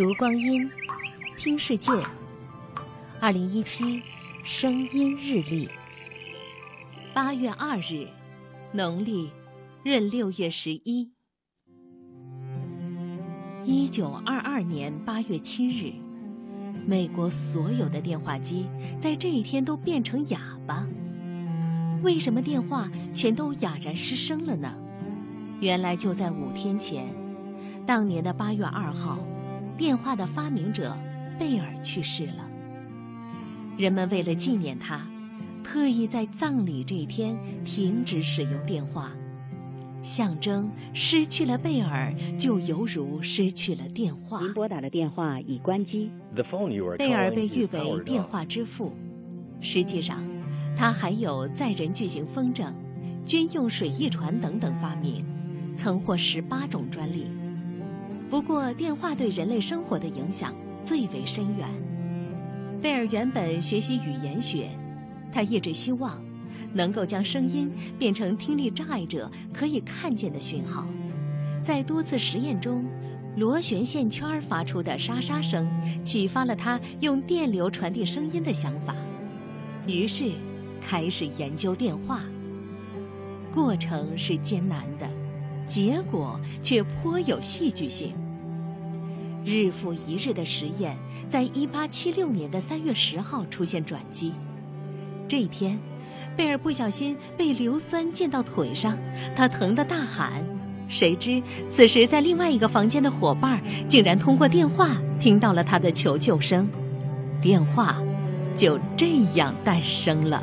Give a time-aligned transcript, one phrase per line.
[0.00, 0.66] 读光阴，
[1.36, 1.92] 听世界。
[3.20, 4.02] 二零一七
[4.42, 5.68] 声音日历，
[7.12, 8.08] 八月二日，
[8.72, 9.30] 农历
[9.84, 11.12] 闰六月十一。
[13.62, 15.92] 一九二二年八月七日，
[16.86, 20.88] 美国所有的电话机在这一天都变成哑巴。
[22.02, 24.74] 为什么电话全都哑然失声了呢？
[25.60, 27.06] 原来就在五天前，
[27.86, 29.18] 当年的八月二号，
[29.80, 30.94] 电话的发明者
[31.38, 32.46] 贝尔去世了。
[33.78, 35.08] 人们为了纪念他，
[35.64, 37.34] 特意在葬礼这一天
[37.64, 39.10] 停止使用电话，
[40.02, 44.42] 象征失去了贝尔，就犹如失去了电话。
[44.42, 46.10] 您拨打的电话已关机。
[46.98, 48.92] 贝尔被誉为电话之父，
[49.62, 50.22] 实际上，
[50.76, 52.70] 他还有载人巨型风筝、
[53.24, 55.24] 军用水翼船等等发明。
[55.74, 57.28] 曾获十八种专利，
[58.30, 61.68] 不过电话对人类生活的影响最为深远。
[62.80, 64.70] 贝尔原本学习语言学，
[65.32, 66.22] 他一直希望
[66.72, 70.86] 能够将声音变成听力障碍者可以看见的讯号。
[71.60, 72.84] 在多次实验中，
[73.36, 75.68] 螺旋线圈发出的沙沙声
[76.04, 78.94] 启发了他用电流传递声音的想法，
[79.88, 80.30] 于是
[80.80, 82.22] 开始研究电话。
[83.52, 85.19] 过程是艰难的。
[85.70, 88.12] 结果却颇有戏剧性。
[89.44, 90.96] 日复一日的实验，
[91.30, 94.32] 在一八七六年的三月十号出现转机。
[95.28, 95.78] 这一天，
[96.36, 98.98] 贝尔不小心被硫酸溅到腿上，
[99.36, 100.44] 他疼得大喊。
[100.88, 106.68] 谁知此时在另外一个房间的伙伴竟然通过电话听到了他的求救声，
[107.40, 107.96] 电话
[108.56, 110.42] 就这样诞生了。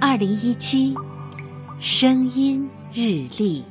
[0.00, 0.94] 二零一七。
[1.84, 3.64] 声音日历。